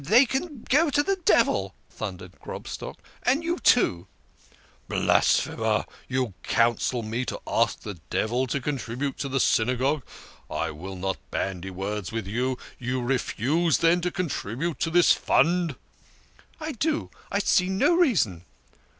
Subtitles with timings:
[0.03, 4.07] They can go to the devil!" thundered Grobstock," and you too!""
[4.87, 5.85] Blasphemer!
[6.07, 10.01] You counsel me to ask the devil to con tribute to the Synagogue!
[10.49, 12.57] I will not bandy words with you.
[12.79, 15.75] You refuse, then, to contribute to this fund?""
[16.59, 18.45] I do, I see no reason."